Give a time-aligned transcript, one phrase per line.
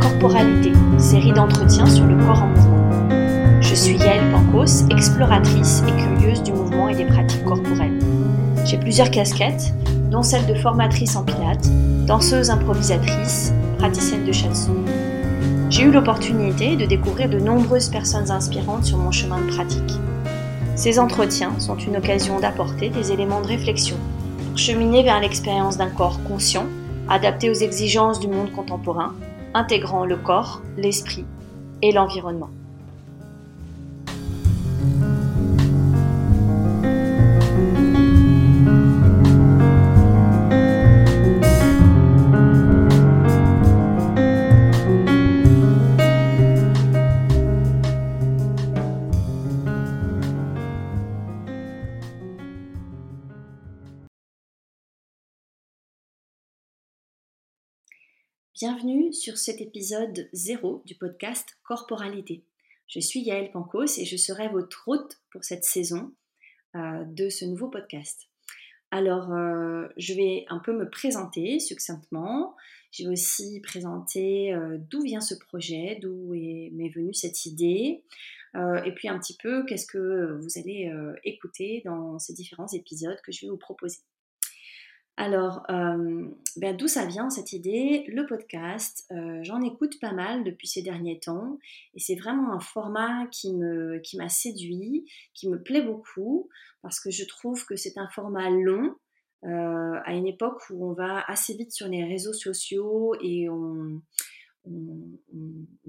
[0.00, 3.60] Corporalité, série d'entretiens sur le corps en mouvement.
[3.60, 7.98] Je suis Yael Pancos, exploratrice et curieuse du mouvement et des pratiques corporelles.
[8.64, 9.72] J'ai plusieurs casquettes,
[10.10, 11.68] dont celle de formatrice en pilates,
[12.06, 14.70] danseuse improvisatrice, praticienne de shatsu.
[15.70, 19.98] J'ai eu l'opportunité de découvrir de nombreuses personnes inspirantes sur mon chemin de pratique.
[20.74, 23.96] Ces entretiens sont une occasion d'apporter des éléments de réflexion
[24.46, 26.66] pour cheminer vers l'expérience d'un corps conscient,
[27.08, 29.14] adapté aux exigences du monde contemporain,
[29.54, 31.24] intégrant le corps, l'esprit
[31.82, 32.50] et l'environnement.
[58.58, 62.42] Bienvenue sur cet épisode 0 du podcast Corporalité.
[62.88, 66.14] Je suis Yael Pancos et je serai votre hôte pour cette saison
[66.74, 68.30] euh, de ce nouveau podcast.
[68.90, 72.56] Alors, euh, je vais un peu me présenter succinctement.
[72.92, 78.04] Je vais aussi présenter euh, d'où vient ce projet, d'où m'est venue cette idée,
[78.54, 80.90] et puis un petit peu qu'est-ce que vous allez
[81.24, 83.98] écouter dans ces différents épisodes que je vais vous proposer.
[85.18, 88.04] Alors, euh, ben, d'où ça vient cette idée?
[88.08, 91.58] Le podcast, euh, j'en écoute pas mal depuis ces derniers temps
[91.94, 96.50] et c'est vraiment un format qui m'a séduit, qui me plaît beaucoup
[96.82, 98.94] parce que je trouve que c'est un format long
[99.44, 104.02] euh, à une époque où on va assez vite sur les réseaux sociaux et on,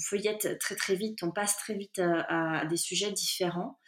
[0.00, 3.78] feuillette très très vite, on passe très vite à des sujets différents.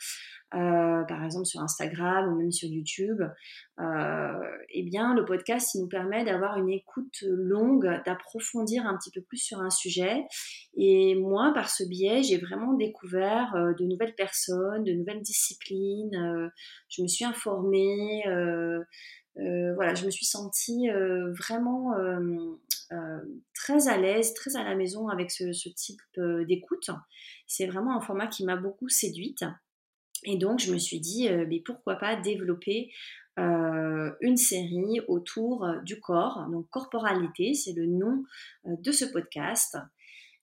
[0.54, 3.20] Euh, par exemple sur Instagram ou même sur YouTube,
[3.80, 4.40] euh,
[4.70, 9.22] eh bien le podcast il nous permet d'avoir une écoute longue, d'approfondir un petit peu
[9.22, 10.24] plus sur un sujet.
[10.76, 16.50] Et moi, par ce biais, j'ai vraiment découvert euh, de nouvelles personnes, de nouvelles disciplines.
[16.88, 18.22] je me suis informée.
[19.34, 20.88] voilà, je me suis sentie
[21.38, 21.92] vraiment
[23.52, 26.00] très à l'aise, très à la maison avec ce, ce type
[26.46, 26.88] d'écoute.
[27.48, 29.44] C'est vraiment un format qui m'a beaucoup séduite.
[30.24, 32.92] Et donc, je me suis dit, euh, mais pourquoi pas développer
[33.38, 36.46] euh, une série autour euh, du corps.
[36.50, 38.24] Donc, corporalité, c'est le nom
[38.64, 39.76] de ce podcast.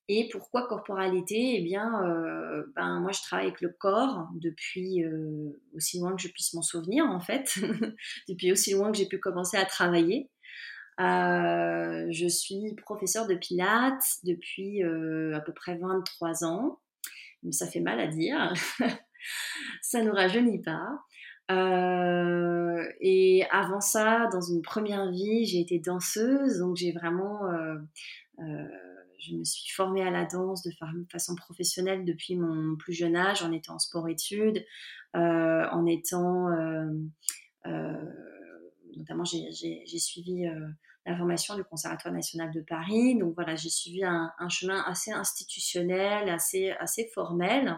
[0.10, 1.56] Et pourquoi corporalité?
[1.58, 1.90] Eh bien,
[2.76, 5.02] ben, moi, je travaille avec le corps depuis
[5.74, 7.58] aussi loin que je puisse m'en souvenir, en fait,
[8.28, 10.30] depuis aussi loin que j'ai pu commencer à travailler.
[11.00, 16.80] je suis professeur de Pilates depuis à peu près 23 ans.
[17.44, 18.54] Mais ça fait mal à dire.
[19.82, 21.00] ça ne rajeunit pas.
[21.52, 27.76] Euh, et avant ça, dans une première vie, j'ai été danseuse, donc j'ai vraiment, euh,
[28.40, 28.68] euh,
[29.20, 30.72] je me suis formée à la danse de
[31.12, 34.66] façon professionnelle depuis mon plus jeune âge, en étant en sport-études,
[35.14, 36.50] en étant,
[38.96, 40.46] notamment, j'ai suivi
[41.06, 45.12] la formation du Conservatoire national de Paris, donc voilà, j'ai suivi un, un, chemin assez
[45.12, 47.78] institutionnel, assez, assez formel.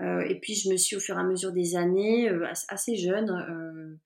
[0.00, 2.96] Euh, et puis je me suis au fur et à mesure des années, euh, assez
[2.96, 3.96] jeune, euh,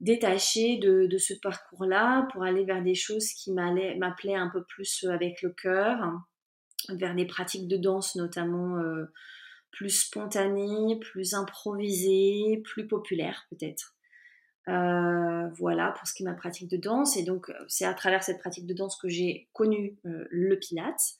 [0.00, 5.42] détachée de, ce parcours-là pour aller vers des choses qui m'appelaient un peu plus avec
[5.42, 6.12] le cœur,
[6.88, 8.82] vers des pratiques de danse notamment
[9.70, 13.94] plus spontanées, plus improvisées, plus populaires peut-être.
[14.66, 17.16] Voilà pour ce qui est ma pratique de danse.
[17.16, 21.16] Et donc, c'est à travers cette pratique de danse que j'ai connu le Pilates.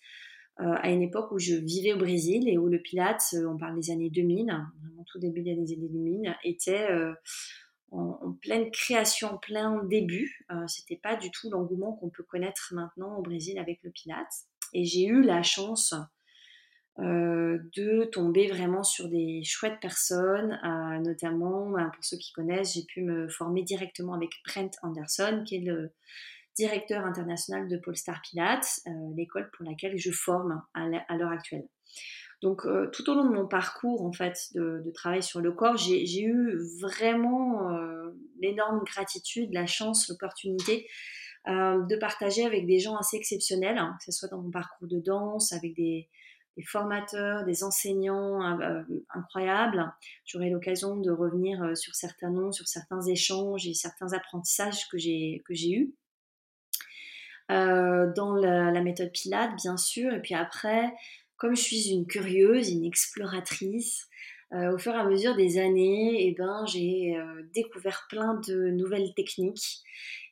[0.60, 3.56] Euh, à une époque où je vivais au Brésil et où le Pilates, euh, on
[3.56, 7.15] parle des années 2000, vraiment tout début des années 2000, était euh,
[7.91, 10.47] en, pleine création, en plein début.
[10.66, 14.47] C'était pas du tout l'engouement qu'on peut connaître maintenant au Brésil avec le Pilates.
[14.74, 15.94] Et j'ai eu la chance
[16.98, 20.59] de tomber vraiment sur des chouettes personnes,
[21.03, 25.56] notamment ben, pour ceux qui connaissent, j'ai pu me former directement avec Brent Anderson, qui
[25.56, 25.92] est le
[26.57, 31.66] directeur international de Polestar Pilates, euh, l'école pour laquelle je forme à l'heure actuelle.
[32.43, 35.77] Donc euh, tout au long de mon parcours en fait de, travail sur le corps,
[35.77, 38.10] j'ai eu vraiment euh,
[38.41, 40.89] l'énorme gratitude, la chance, l'opportunité
[41.45, 45.01] de partager avec des gens assez exceptionnels, hein, que ce soit dans mon parcours de
[45.01, 46.09] danse, avec des,
[46.66, 48.41] formateurs, des enseignants
[49.13, 49.93] incroyables.
[50.25, 55.43] J'aurai l'occasion de revenir sur certains noms, sur certains échanges et certains apprentissages que j'ai
[55.51, 55.93] eus.
[57.53, 60.13] Euh, dans la, méthode Pilate, bien sûr.
[60.15, 60.93] Et puis après,
[61.37, 64.09] comme je suis une curieuse, une exploratrice,
[64.53, 68.71] euh, au fur et à mesure des années, eh ben, j'ai euh, découvert plein de
[68.71, 69.83] nouvelles techniques.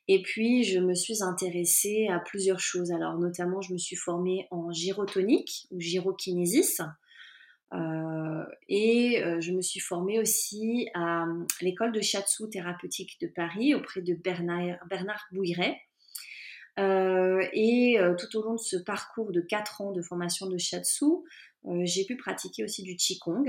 [0.07, 2.91] Et puis, je me suis intéressée à plusieurs choses.
[2.91, 6.81] Alors, notamment, je me suis formée en gyrotonique ou gyrokinésis.
[8.67, 11.25] Et je me suis formée aussi à,
[11.61, 15.77] l'école de shiatsu thérapeutique de Paris auprès de Bernard, Bernard Bouilleret.
[16.79, 21.05] Euh, et tout au long de ce parcours de 4 ans de formation de shiatsu,
[21.83, 23.45] j'ai pu pratiquer aussi du qigong.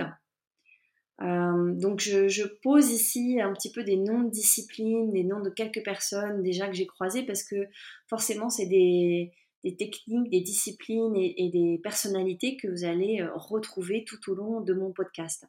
[1.21, 5.85] donc je, pose ici un petit peu des noms de disciplines, des noms de quelques
[5.85, 7.69] personnes déjà que j'ai croisées parce que
[8.09, 9.33] forcément c'est des,
[9.79, 14.75] techniques, des disciplines et, des personnalités que vous allez euh, retrouver tout au long de
[14.75, 15.47] mon podcast.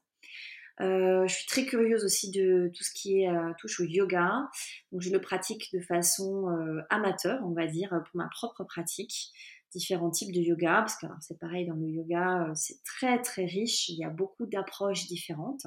[0.81, 4.49] Euh, je suis très curieuse aussi de tout ce qui euh, touche au yoga.
[4.91, 6.47] Donc je le pratique de façon
[6.89, 9.31] amateur, on va dire, pour ma propre pratique.
[9.71, 13.89] Différents types de yoga, parce que c'est pareil dans le yoga, c'est très très riche.
[13.89, 15.65] Il y a beaucoup d'approches différentes.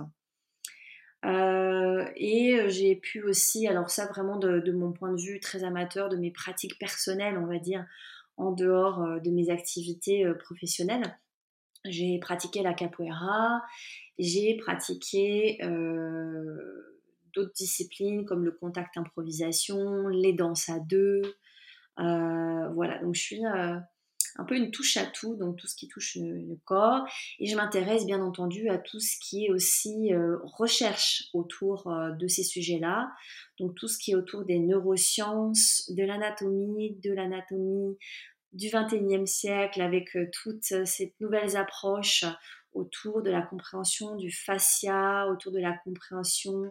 [1.25, 6.17] et j'ai pu aussi, alors ça vraiment de, mon point de vue très amateur, de
[6.17, 7.85] mes pratiques personnelles, on va dire,
[8.37, 11.19] en dehors euh, de mes activités euh, professionnelles.
[11.88, 13.62] J'ai pratiqué la capoeira,
[14.18, 16.56] j'ai pratiqué euh,
[17.34, 21.22] d'autres disciplines comme le contact improvisation, les danses à deux.
[21.96, 23.42] voilà, donc je suis
[24.38, 27.06] un peu une touche à tout, donc tout ce qui touche le, corps.
[27.38, 32.10] Et je m'intéresse bien entendu à tout ce qui est aussi euh, recherche autour euh,
[32.12, 33.10] de ces sujets-là.
[33.58, 37.96] Donc tout ce qui est autour des neurosciences, de l'anatomie, de l'anatomie
[38.52, 42.25] du 21e siècle, avec euh, toutes ces nouvelles approches
[42.76, 46.70] autour de la compréhension du fascia, autour de la compréhension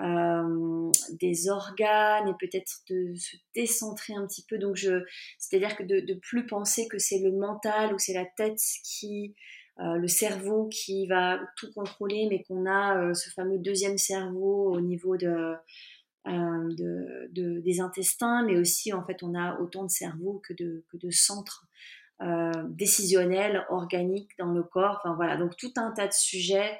[0.00, 4.58] euh, des organes et peut-être de se décentrer un petit peu.
[4.58, 5.02] Donc, je,
[5.38, 9.34] c'est-à-dire que de, plus penser que c'est le mental ou c'est la tête qui,
[9.80, 14.72] euh, le cerveau qui va tout contrôler, mais qu'on a euh, ce fameux deuxième cerveau
[14.72, 15.54] au niveau de,
[16.28, 21.10] de, de, des intestins, mais aussi en fait on a autant de cerveau que de,
[21.10, 21.66] centres
[22.70, 25.00] décisionnels, organiques dans le corps.
[25.02, 26.78] Enfin voilà, donc tout un tas de sujets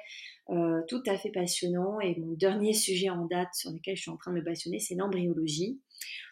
[0.51, 1.99] euh, tout à fait passionnant.
[1.99, 4.79] Et mon dernier sujet en date sur lequel je suis en train de me passionner,
[4.79, 5.79] c'est l'embryologie.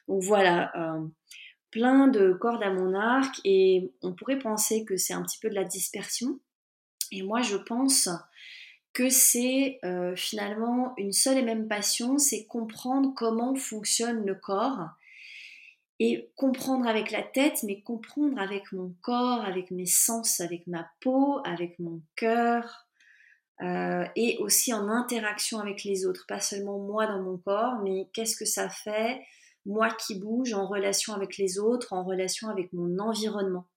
[0.08, 1.06] Donc voilà, euh,
[1.69, 5.50] plein de cordes à mon arc et on pourrait penser que c'est un petit peu
[5.50, 6.40] de la dispersion.
[7.12, 8.10] Et moi, je pense
[8.97, 14.89] que c'est euh, finalement une seule et même passion, c'est comprendre comment fonctionne le corps
[15.99, 20.89] et comprendre avec la tête, mais comprendre avec mon corps, avec mes sens, avec ma
[20.99, 22.88] peau, avec mon cœur,
[23.61, 28.09] euh, et aussi en interaction avec les autres, pas seulement moi dans mon corps, mais
[28.13, 29.21] qu'est-ce que ça fait,
[29.67, 33.67] moi qui bouge en relation avec les autres, en relation avec mon environnement.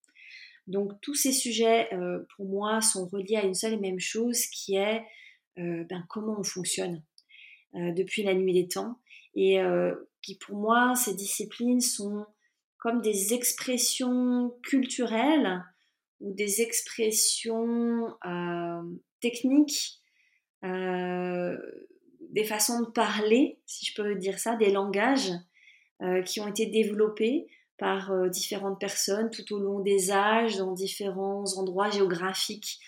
[0.71, 4.47] Donc tous ces sujets, euh, pour moi, sont reliés à une seule et même chose
[4.47, 5.03] qui est
[5.59, 7.03] euh, ben, comment on fonctionne
[7.73, 8.99] depuis la nuit des temps.
[9.37, 9.61] Et
[10.23, 12.27] qui pour moi, ces disciplines sont
[12.79, 15.63] comme des expressions culturelles
[16.19, 18.09] ou des expressions
[19.21, 20.01] techniques,
[20.65, 21.57] euh,
[22.31, 25.33] des façons de parler, si je peux dire ça, des langages
[26.03, 27.49] euh, qui ont été développés
[27.81, 32.79] par euh, différentes personnes tout au long des âges, dans différents endroits géographiques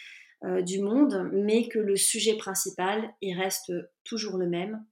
[0.64, 3.72] du monde, mais que le sujet principal, il reste
[4.02, 4.84] toujours le même,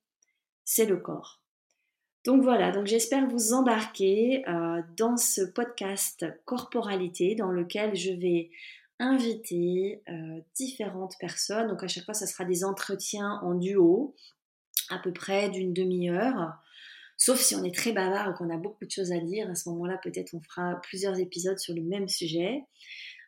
[0.65, 1.43] c'est le corps.
[2.25, 4.45] Donc voilà, donc j'espère vous embarquer
[4.97, 8.53] dans ce podcast Corporalité dans lequel je vais
[9.01, 11.69] inviter euh, différentes personnes.
[11.69, 14.15] Donc à chaque fois, ça sera des entretiens en duo,
[14.91, 16.53] à peu près d'une demi-heure.
[17.23, 19.55] Sauf si on est très bavard ou qu'on a beaucoup de choses à dire, à
[19.55, 22.63] ce moment-là, peut-être on fera plusieurs épisodes sur le même sujet.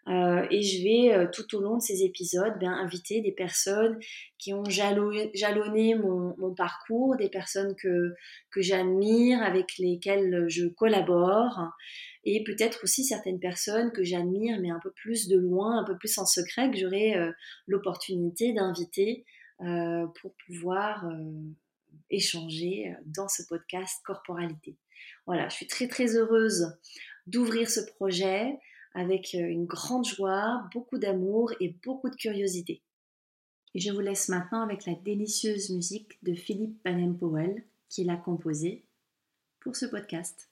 [0.09, 3.99] Euh, et je vais euh, tout au long de ces épisodes ben, inviter des personnes
[4.39, 8.15] qui ont jalonné mon, parcours, des personnes que,
[8.51, 11.61] que j'admire, avec lesquelles je collabore,
[12.25, 15.99] et peut-être aussi certaines personnes que j'admire, mais un peu plus de loin, un peu
[15.99, 17.31] plus en secret, que j'aurai euh,
[17.67, 19.27] l'opportunité d'inviter
[19.59, 21.07] pour pouvoir
[22.13, 24.77] échanger dans ce podcast Corporalité.
[25.27, 26.79] Voilà, je suis très très heureuse
[27.27, 28.59] d'ouvrir ce projet
[28.95, 32.83] avec euh, une grande joie, beaucoup d'amour et beaucoup de curiosité.
[33.75, 38.85] Et je vous laisse maintenant avec la délicieuse musique de Philippe Baden-Powell qui l'a composée
[39.61, 40.52] pour ce podcast.